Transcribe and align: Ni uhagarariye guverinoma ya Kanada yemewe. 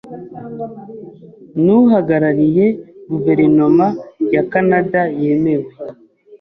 Ni 1.63 1.71
uhagarariye 1.79 2.65
guverinoma 3.09 3.85
ya 4.33 4.43
Kanada 4.51 5.01
yemewe. 5.21 5.69